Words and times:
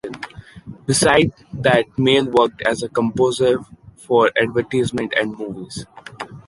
Beside 0.87 1.31
that, 1.53 1.85
Maile 1.95 2.25
worked 2.25 2.63
as 2.63 2.81
a 2.81 2.89
composer 2.89 3.59
for 3.97 4.31
Advertisement 4.35 5.13
and 5.15 5.37
Movies. 5.37 5.85